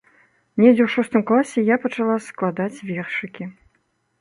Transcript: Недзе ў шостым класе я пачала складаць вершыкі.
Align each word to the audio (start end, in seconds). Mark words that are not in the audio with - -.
Недзе 0.61 0.81
ў 0.85 0.89
шостым 0.93 1.21
класе 1.31 1.65
я 1.67 1.75
пачала 1.83 2.17
складаць 2.29 2.83
вершыкі. 2.89 3.43